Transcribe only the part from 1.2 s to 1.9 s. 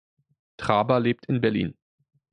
in Berlin.